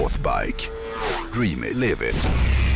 [0.00, 0.70] Northbike.
[1.30, 2.69] Dream it, live it.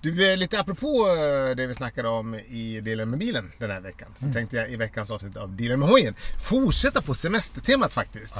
[0.00, 3.80] Du, eh, lite apropå eh, det vi snackade om i Delen med bilen den här
[3.80, 4.08] veckan.
[4.20, 8.36] Så tänkte jag i veckans avsnitt av Delen med hojen fortsätta på semestertemat faktiskt.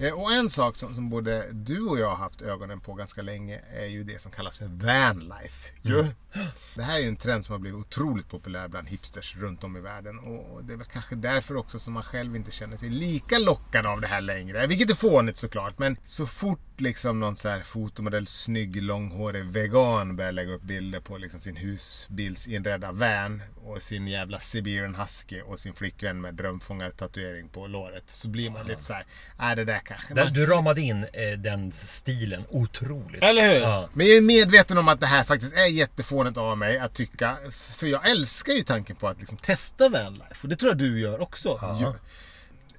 [0.00, 3.22] Eh, Och en sak som, som både du och jag har haft ögonen på ganska
[3.22, 5.70] länge är ju det som kallas för vanlife.
[5.82, 6.04] Ju.
[6.74, 9.76] Det här är ju en trend som har blivit otroligt populär bland hipsters runt om
[9.76, 10.18] i världen.
[10.18, 13.86] Och det är väl kanske därför också som man själv inte känner sig lika lockad
[13.86, 14.66] av det här längre.
[14.66, 15.78] Vilket är fånigt såklart.
[15.78, 20.83] Men så fort liksom någon så här fotomodell, snygg, långhårig vegan börjar lägga upp bilder
[20.92, 27.48] på liksom sin husbilsinredda van och sin jävla Siberian Husky och sin flickvän med drömfångar-tatuering
[27.48, 28.10] på låret.
[28.10, 29.04] Så blir man lite så här,
[29.38, 30.14] är det där kanske...
[30.14, 33.22] Man- du ramade in eh, den stilen otroligt.
[33.22, 33.60] eller hur?
[33.60, 33.88] Ja.
[33.92, 37.36] Men jag är medveten om att det här faktiskt är jättefånigt av mig att tycka.
[37.52, 40.34] För jag älskar ju tanken på att liksom testa vanlife.
[40.42, 41.76] Och det tror jag du gör också.
[41.80, 41.92] ju.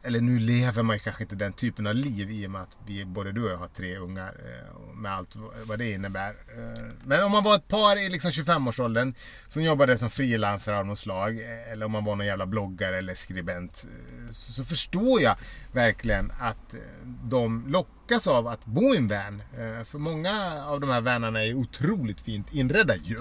[0.05, 2.77] Eller nu lever man ju kanske inte den typen av liv i och med att
[2.85, 4.33] vi, både du och jag har tre ungar.
[4.45, 5.29] eh, Med allt
[5.65, 6.29] vad det innebär.
[6.29, 9.13] Eh, Men om man var ett par i liksom 25-årsåldern
[9.47, 11.39] som jobbade som frilansare av något slag.
[11.39, 13.85] eh, Eller om man var någon jävla bloggare eller skribent.
[14.31, 15.35] Så, förstår jag
[15.71, 16.75] verkligen att
[17.23, 19.41] de lockas av att bo i en van.
[19.85, 23.17] För många av de här vanarna är otroligt fint inredda ju.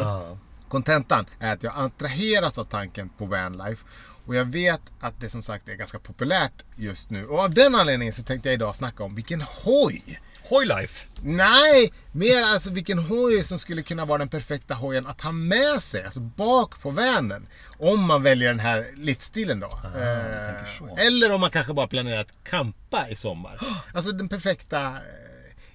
[0.69, 3.87] Kontentan är att jag attraheras av tanken på vanlife.
[4.27, 7.27] Och jag vet att det som sagt är ganska populärt just nu.
[7.27, 10.21] Och av den anledningen så tänkte jag idag snacka om vilken hoj!
[10.49, 11.07] Hojlife.
[11.23, 15.83] Nej, mer alltså vilken hoj som skulle kunna vara den perfekta hojen att ha med
[15.83, 17.47] sig, alltså bak på vanen.
[17.79, 19.81] Om man väljer den här livsstilen då.
[20.79, 20.87] så.
[20.87, 23.61] Eh, eller om man kanske bara planerar att campa i sommar.
[23.95, 25.24] Alltså den perfekta, eh,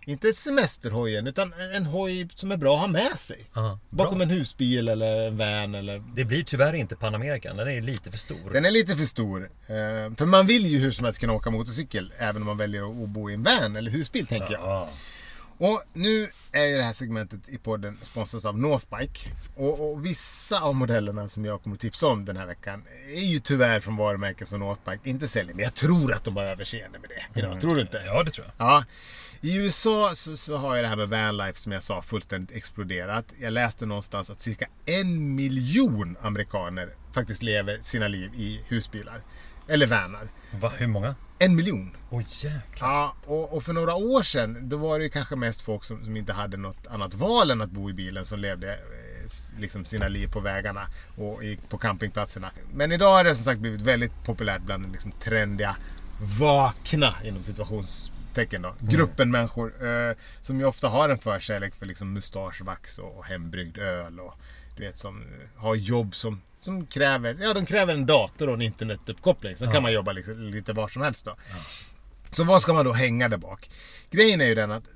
[0.09, 3.49] inte semesterhojen, utan en hoj som är bra att ha med sig.
[3.53, 4.23] Ja, Bakom bra.
[4.23, 8.17] en husbil eller en van eller Det blir tyvärr inte Panamerican, den är lite för
[8.17, 8.49] stor.
[8.53, 9.43] Den är lite för stor.
[9.67, 13.03] Eh, För man vill ju hur som helst kunna åka motorcykel även om man väljer
[13.03, 14.61] att bo i en van eller husbil tänker jag.
[14.63, 14.89] Ja.
[15.61, 19.29] Och nu är ju det här segmentet i podden sponsrat av Northbike.
[19.55, 22.83] Och, och vissa av modellerna som jag kommer att tipsa om den här veckan
[23.15, 25.53] är ju tyvärr från varumärken som Northbike inte säljer.
[25.55, 27.61] Men jag tror att de har överseende med det idag.
[27.61, 28.01] Tror du inte?
[28.05, 28.67] Ja, det tror jag.
[28.67, 28.83] Ja.
[29.41, 33.25] I USA så, så har ju det här med vanlife som jag sa fullständigt exploderat.
[33.39, 39.23] Jag läste någonstans att cirka en miljon amerikaner faktiskt lever sina liv i husbilar.
[39.67, 40.29] Eller vanar.
[40.51, 41.15] Va, hur många?
[41.39, 41.95] En miljon.
[42.09, 42.89] Oj jäklar.
[42.89, 46.05] Ja, och, och för några år sedan då var det ju kanske mest folk som,
[46.05, 49.85] som inte hade något annat val än att bo i bilen som levde eh, liksom
[49.85, 52.51] sina liv på vägarna och på campingplatserna.
[52.73, 55.75] Men idag har det som sagt blivit väldigt populärt bland den liksom trendiga
[56.39, 57.43] vakna inom
[58.29, 58.75] situationstecken då.
[58.79, 63.77] Gruppen människor eh, som ju ofta har en förkärlek för liksom mustaschvax och, och hembryggd
[63.77, 64.33] öl och
[64.77, 68.53] du vet som eh, har jobb som som kräver, ja de kräver en dator och
[68.53, 69.55] en internetuppkoppling.
[69.55, 71.35] Sen kan man jobba liksom, lite var som helst då.
[72.31, 73.69] Så var ska man då hänga där bak?
[74.11, 74.93] Grejen är ju den att eh,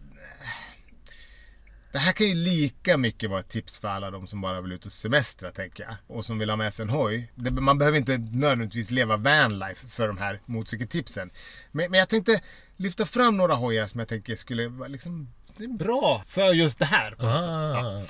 [1.91, 4.71] det här kan ju lika mycket vara ett tips för alla de som bara vill
[4.71, 6.17] ut och semestra tänker jag.
[6.17, 7.31] Och som vill ha med sig en hoj.
[7.35, 11.31] Man behöver inte nödvändigtvis leva vanlife för de här motorcykeltipsen.
[11.71, 12.41] Men, men jag tänkte
[12.77, 15.29] lyfta fram några hojar som jag tänker skulle vara liksom
[15.79, 17.11] bra för just det här.
[17.11, 17.51] På något sätt.
[17.51, 18.01] Ja.
[18.01, 18.03] Ah,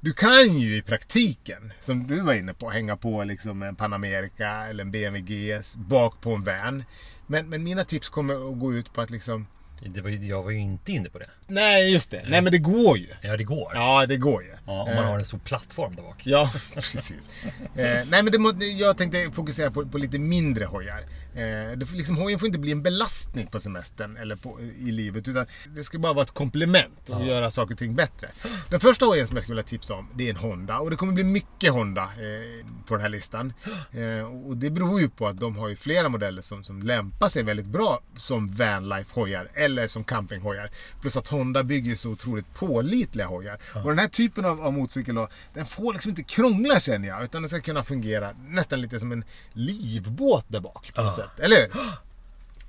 [0.00, 4.48] Du kan ju i praktiken, som du var inne på, hänga på liksom en Panamerika
[4.50, 5.20] eller en BMW
[5.58, 6.84] GS bak på en van.
[7.26, 9.46] Men, men mina tips kommer att gå ut på att liksom...
[9.86, 11.30] det var, jag var ju inte inne på det.
[11.50, 12.22] Nej, just det.
[12.28, 13.08] Nej, men det går ju.
[13.22, 13.72] Ja, det går.
[13.74, 14.50] Ja, det går ju.
[14.66, 16.22] Ja, om man har en stor plattform där bak.
[16.24, 17.44] Ja, precis.
[17.76, 21.00] Eh, nej, men det må, jag tänkte fokusera på, på lite mindre hojar.
[21.34, 25.28] Eh, det, liksom, hojen får inte bli en belastning på semestern eller på, i livet.
[25.28, 25.46] Utan
[25.76, 28.28] det ska bara vara ett komplement och göra saker och ting bättre.
[28.68, 30.78] Den första hojen som jag skulle vilja tipsa om, det är en Honda.
[30.78, 33.52] Och det kommer bli mycket Honda eh, på den här listan.
[33.92, 37.28] Eh, och det beror ju på att de har ju flera modeller som, som lämpar
[37.28, 40.70] sig väldigt bra som vanlife-hojar eller som campinghojar.
[41.00, 43.58] Plus att Honda bygger så otroligt pålitliga hojar.
[43.74, 47.24] Och den här typen av, av motorcykel då, den får liksom inte krångla känner jag.
[47.24, 51.40] Utan den ska kunna fungera nästan lite som en livbåt där bak på något sätt.
[51.40, 51.70] Eller hur?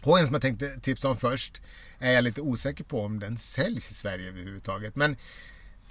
[0.02, 1.62] Hojen som jag tänkte tipsa om först
[2.00, 4.96] är jag lite osäker på om den säljs i Sverige överhuvudtaget.
[4.96, 5.18] Men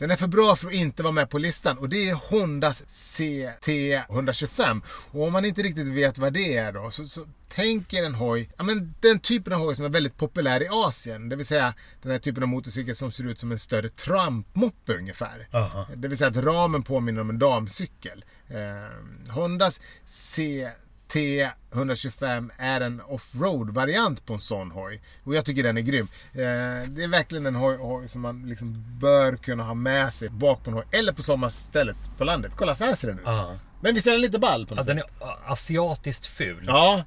[0.00, 2.82] den är för bra för att inte vara med på listan och det är Hondas
[2.82, 4.82] CT125.
[5.10, 8.14] Och om man inte riktigt vet vad det är då så, så tänk er en
[8.14, 11.28] hoj, ja men den typen av hoj som är väldigt populär i Asien.
[11.28, 14.98] Det vill säga den här typen av motorcykel som ser ut som en större trampmoppe
[14.98, 15.48] ungefär.
[15.52, 15.86] Aha.
[15.94, 18.24] Det vill säga att ramen påminner om en damcykel.
[18.48, 19.80] Eh, Hondas
[21.12, 25.02] CT125 är en offroad-variant på en sån hoj.
[25.24, 26.08] Och jag tycker den är grym.
[26.32, 26.38] Eh,
[26.88, 30.64] det är verkligen en hoj, hoj som man liksom bör kunna ha med sig bak
[30.64, 30.84] på en hoj.
[30.90, 32.52] Eller på sommarstället på landet.
[32.56, 33.24] Kolla, så här ser den ut.
[33.26, 33.54] Ja.
[33.82, 35.06] Men visst är den lite ball på Ja, något den sätt?
[35.20, 36.64] är asiatiskt ful.
[36.66, 37.04] Ja.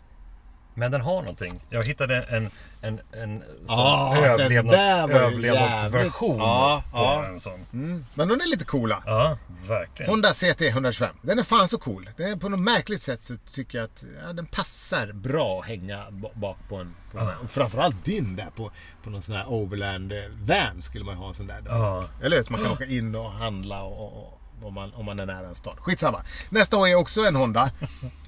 [0.75, 1.59] Men den har någonting.
[1.69, 2.50] Jag hittade en,
[2.83, 7.25] en, en sån Ah, överlevnads, där överlevnadsversion ja, på ja.
[7.25, 7.65] en sån.
[7.74, 8.06] Mm.
[8.13, 9.03] Men de är lite coola.
[9.06, 9.38] Ja,
[9.68, 10.09] verkligen.
[10.09, 11.15] Honda CT 125.
[11.21, 12.09] Den är fan så cool.
[12.18, 15.68] Den är på något märkligt sätt så tycker jag att ja, den passar bra att
[15.68, 16.95] hänga ba- bak på en...
[17.12, 18.71] På en och framförallt din där på,
[19.03, 21.63] på någon sån här overland eh, van skulle man ju ha en sån där.
[21.69, 22.06] Ja.
[22.24, 22.44] Eller hur?
[22.44, 25.48] Så man kan åka in och handla och, och, om, man, om man är nära
[25.48, 25.77] en stad.
[25.80, 26.24] Skitsamma.
[26.50, 27.71] Nästa år är också en Honda.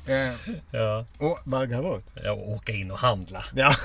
[0.07, 2.01] Eh, Ja, och kan det vara?
[2.23, 3.43] jag åka in och handla.
[3.55, 3.75] Ja.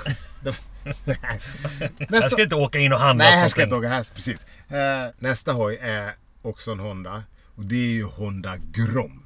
[0.45, 2.31] Jag Nästa...
[2.31, 3.25] ska inte åka in och handla.
[3.25, 4.07] Nej, här ska inte åka här.
[4.15, 4.37] Precis.
[4.69, 6.13] Eh, nästa hoj är
[6.43, 7.23] också en Honda.
[7.55, 9.23] Och det är ju Honda Grom.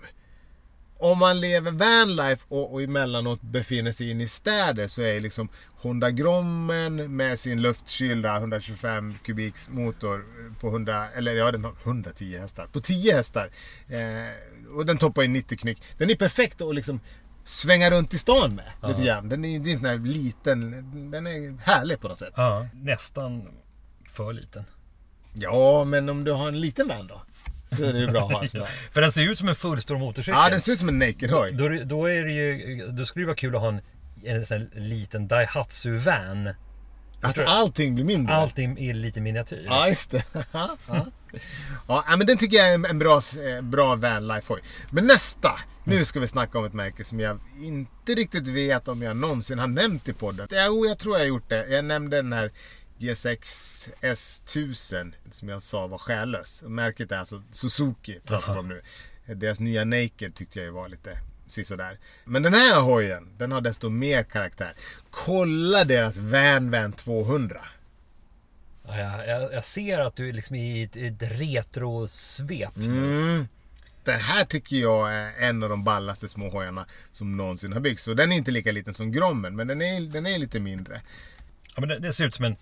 [0.98, 5.48] Om man lever vanlife och, och emellanåt befinner sig in i städer så är liksom
[5.76, 10.24] Honda Grommen med sin luftkylda 125 kubiks motor
[10.60, 13.50] på 100, eller ja den har 110 hästar, på 10 hästar.
[13.88, 15.82] Eh, och den toppar i 90 knyck.
[15.98, 17.00] Den är perfekt att liksom
[17.44, 19.28] svänga runt i stan med lite grann.
[19.28, 20.70] Den är, det är en sån här liten,
[21.10, 22.32] den är härlig på något sätt.
[22.36, 23.48] Ja, nästan
[24.08, 24.64] för liten.
[25.32, 27.22] Ja, men om du har en liten van då?
[27.74, 28.68] Så är det ju bra att ha en sån där.
[28.92, 30.40] För den ser ut som en fullstor motorcykel.
[30.42, 31.52] Ja, den ser ut som en naked hoj.
[31.52, 33.80] Då, då, är det ju, då skulle det vara kul att ha en,
[34.24, 36.54] en sån här liten Daihatsu-van.
[37.24, 38.34] Att allting blir mindre.
[38.34, 39.64] Allting är lite miniatyr.
[39.66, 40.24] Ja, just det.
[40.52, 40.76] ja.
[41.86, 44.60] ja, men den tycker jag är en, bra, eh, bra vanlife-hoj.
[44.90, 45.50] Men nästa.
[45.84, 49.58] Nu ska vi snacka om ett märke som jag inte riktigt vet om jag någonsin
[49.58, 50.48] har nämnt i podden.
[50.50, 51.66] Jo, jag tror jag har gjort det.
[51.68, 52.50] Jag nämnde den här
[52.98, 53.38] G6
[54.00, 56.62] S1000 som jag sa var själlös.
[56.66, 58.82] Märket är alltså Suzuki pratar vi om nu.
[59.34, 61.98] Deras nya Naked tyckte jag ju var lite sisådär.
[62.24, 64.72] Men den här hojen, den har desto mer karaktär.
[65.10, 67.60] Kolla deras Van Van 200.
[68.86, 72.76] Ja, jag, jag, jag ser att du är liksom i ett, ett retrosvep.
[72.76, 73.48] Mm.
[74.04, 78.08] Den här tycker jag är en av de ballaste små hojarna som någonsin har byggts.
[78.08, 81.00] Och den är inte lika liten som Grommen, men den är, den är lite mindre.
[81.74, 82.56] Ja, men det, det ser ut som en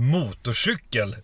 [0.00, 1.16] motorcykel.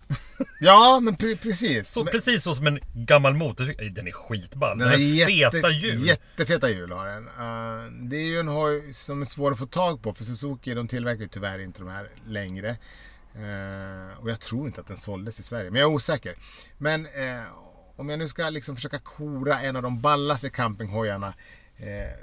[0.59, 1.89] Ja, men pre- precis.
[1.89, 3.93] Så, men, precis så som en gammal motorcykel.
[3.93, 4.77] Den är skitball.
[4.77, 6.07] Den, den har jätte, feta hjul.
[6.07, 7.23] Jättefeta hjul har den.
[7.27, 10.73] Uh, det är ju en hoj som är svår att få tag på, för Suzuki
[10.73, 12.69] de tillverkar ju tyvärr inte de här längre.
[13.35, 16.35] Uh, och jag tror inte att den såldes i Sverige, men jag är osäker.
[16.77, 17.41] Men uh,
[17.95, 21.33] om jag nu ska liksom försöka kora en av de ballaste campinghojarna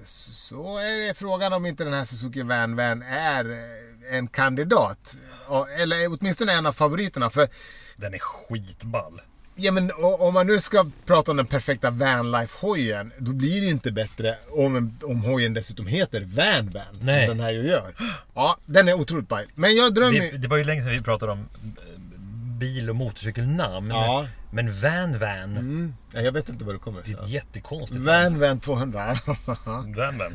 [0.05, 5.17] så är det frågan om inte den här Suzuki Van Van är eh, en kandidat.
[5.79, 7.31] Eller åtminstone en av favoriterna.
[7.31, 7.49] För
[7.97, 9.21] Den är skitball.
[9.57, 13.71] Ja men om man nu ska prata om den perfekta vanlife-hojen, då blir det ju
[13.71, 17.01] inte bättre om, om hojen dessutom heter Van Van.
[17.01, 17.29] Nej.
[17.29, 17.95] Som den här ju gör.
[18.35, 19.45] Ja, den är otroligt ball.
[19.55, 22.01] Men jag drömmer Vi, det var ju länge sedan vi pratade om eh,
[22.59, 23.91] bil och motorcykelnamn.
[23.91, 24.27] Ja.
[24.55, 25.57] Men Van Van.
[25.57, 29.07] Mm, ja, jag vet inte vad det kommer Det är ett jättekonstigt Van Van 200.
[29.07, 29.95] namn.
[29.97, 30.35] Van Van.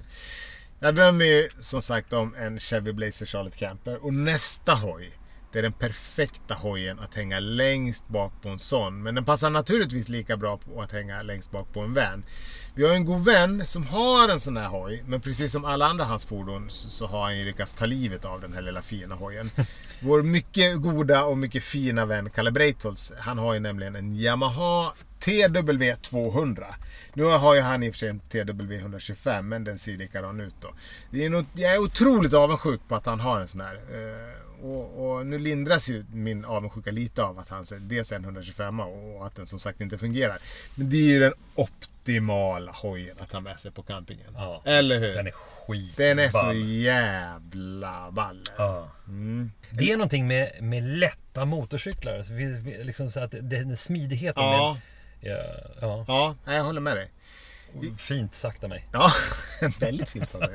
[0.80, 4.06] jag drömmer ju som sagt om en Chevy Blazer Charlotte Camper.
[4.06, 5.19] Och nästa hoj,
[5.51, 9.03] det är den perfekta hojen att hänga längst bak på en sån.
[9.03, 12.23] Men den passar naturligtvis lika bra på att hänga längst bak på en van.
[12.75, 15.03] Vi har en god vän som har en sån här hoj.
[15.07, 18.41] Men precis som alla andra hans fordon så, har han ju lyckats ta livet av
[18.41, 19.51] den här lilla fina hojen.
[19.99, 24.93] Vår mycket goda och mycket fina vän Kalle Breitholtz, han har ju nämligen en Yamaha
[25.19, 26.65] TW 200.
[27.13, 30.41] Nu har ju han i och för sig en TW 125 men den ser likadan
[30.41, 30.73] ut då.
[31.11, 33.79] Det är något, jag är otroligt avundsjuk på att han har en sån här.
[34.61, 38.80] Och, och nu lindras ju min avundsjuka lite av att han dels är en 125
[38.80, 40.37] och att den som sagt inte fungerar.
[40.75, 44.33] Men det är ju den optimala hojen att ha med sig på campingen.
[44.33, 44.61] Ja.
[44.66, 45.13] Eller hur?
[45.13, 46.06] Den är skitball.
[46.06, 48.49] Den är så jävla ball.
[48.57, 48.89] Ja.
[49.07, 49.51] Mm.
[49.69, 52.83] Det är någonting med, med lätta motorcyklar.
[52.83, 54.44] Liksom så att är smidigheten.
[54.44, 54.78] Ja.
[55.21, 56.35] Med, ja, ja.
[56.45, 57.11] Ja, jag håller med dig.
[57.97, 58.88] Fint sagt av mig.
[58.94, 59.11] Ja,
[59.80, 60.54] väldigt fint sagt.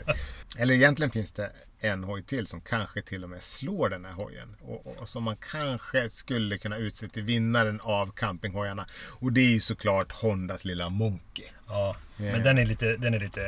[0.58, 4.12] Eller egentligen finns det en hoj till som kanske till och med slår den här
[4.12, 4.56] hojen.
[4.60, 8.86] Och, och, och som man kanske skulle kunna utse till vinnaren av campinghojarna.
[8.94, 11.46] Och det är ju såklart Hondas lilla Monkey.
[11.68, 11.96] Ja.
[12.16, 12.96] Men den är lite...
[12.96, 13.40] Den är lite...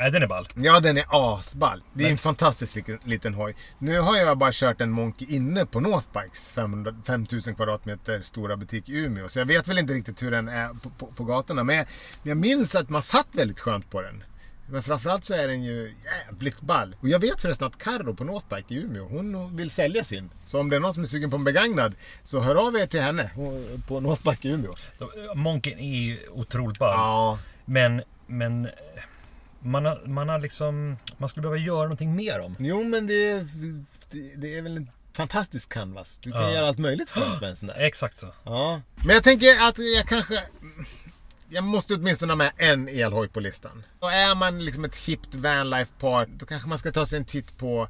[0.00, 0.48] Nej, den är ball.
[0.54, 1.82] Ja, den är asball.
[1.92, 3.54] Det är en fantastisk liten, liten hoj.
[3.78, 8.88] Nu har jag bara kört en Monkey inne på Northbikes 500, 5000 kvadratmeter stora butik
[8.88, 9.28] i Umeå.
[9.28, 11.64] Så jag vet väl inte riktigt hur den är på, på, på gatorna.
[11.64, 11.86] Men jag,
[12.22, 14.24] jag minns att man satt väldigt skönt på den.
[14.70, 16.96] Men framförallt så är den ju jävligt ball.
[17.00, 20.30] Och jag vet förresten att Carro på Northbike i Umeå, hon vill sälja sin.
[20.46, 22.86] Så om det är någon som är sugen på en begagnad, så hör av er
[22.86, 23.30] till henne
[23.88, 24.74] på Northbike i Umeå.
[25.34, 26.94] Monken är ju otroligt ball.
[26.96, 28.02] Ja, Men...
[28.26, 28.68] Men...
[29.62, 30.96] Man har, man har liksom...
[31.18, 32.56] Man skulle behöva göra någonting mer om.
[32.58, 33.46] jo men det, är-
[34.40, 36.18] det, är väl en fantastisk canvas.
[36.18, 36.52] Du kan Ja.
[36.52, 37.80] göra allt möjligt för med en sån där.
[37.80, 38.26] Exakt så.
[38.44, 38.80] Ja.
[39.04, 40.42] Men jag tänker att jag kanske...
[41.48, 43.82] jag måste åtminstone ha med en elhoj på listan.
[43.98, 47.56] Och är man liksom ett hippt vanlife-par, då kanske man ska ta sig en titt
[47.58, 47.88] på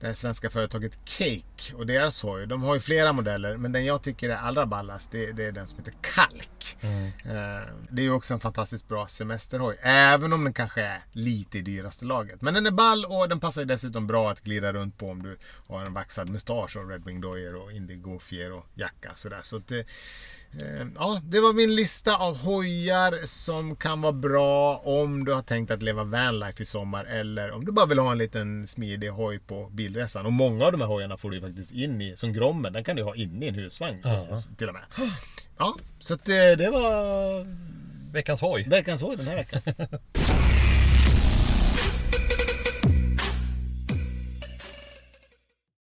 [0.00, 2.46] det här svenska företaget Cake och deras hoj.
[2.46, 5.52] De har ju flera modeller, men den jag tycker är allra ballast, det, det är
[5.52, 6.76] den som heter Kalk.
[6.82, 11.58] Eh, Det är ju också en fantastiskt bra semesterhoj, även om den kanske är lite
[11.58, 12.42] i dyraste laget.
[12.42, 15.38] Men den är ball och den passar dessutom bra att glida runt på om du
[15.68, 19.10] har en vaxad mustasch och Red Wing Doyer och Indigo Fiero jacka.
[19.14, 19.40] Sådär.
[19.42, 19.80] Så att, Eh,
[20.96, 25.70] Ja, det var min lista av hojar som kan vara bra om du har tänkt
[25.70, 29.38] att leva vanlife i sommar eller om du bara vill ha en liten smidig hoj
[29.38, 30.26] på bilresan.
[30.26, 32.96] Och många av de här hojarna får du faktiskt in i, som Grommen, den kan
[32.96, 34.02] du ha inne i en husvagn
[34.58, 34.82] till och med.
[35.58, 37.46] Ja, så det, det var
[38.12, 38.66] Veckans hoj.
[38.68, 39.60] veckans hoj den här veckan.